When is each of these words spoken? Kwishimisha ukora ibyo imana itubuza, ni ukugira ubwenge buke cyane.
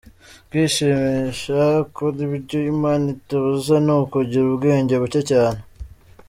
Kwishimisha 0.47 1.57
ukora 1.83 2.17
ibyo 2.27 2.59
imana 2.73 3.05
itubuza, 3.15 3.75
ni 3.85 3.91
ukugira 4.03 4.43
ubwenge 4.49 4.95
buke 5.01 5.21
cyane. 5.31 5.59